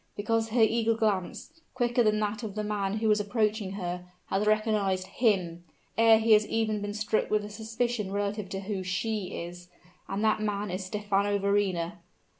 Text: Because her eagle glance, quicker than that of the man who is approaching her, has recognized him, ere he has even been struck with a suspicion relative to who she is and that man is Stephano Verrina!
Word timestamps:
Because 0.15 0.49
her 0.49 0.63
eagle 0.63 0.95
glance, 0.95 1.61
quicker 1.75 2.01
than 2.01 2.19
that 2.21 2.41
of 2.41 2.55
the 2.55 2.63
man 2.63 2.97
who 2.97 3.11
is 3.11 3.19
approaching 3.19 3.73
her, 3.73 4.05
has 4.29 4.47
recognized 4.47 5.05
him, 5.05 5.63
ere 5.95 6.17
he 6.17 6.31
has 6.31 6.43
even 6.47 6.81
been 6.81 6.95
struck 6.95 7.29
with 7.29 7.45
a 7.45 7.51
suspicion 7.51 8.11
relative 8.11 8.49
to 8.49 8.61
who 8.61 8.81
she 8.81 9.27
is 9.43 9.69
and 10.09 10.23
that 10.25 10.41
man 10.41 10.71
is 10.71 10.85
Stephano 10.85 11.37
Verrina! 11.37 11.99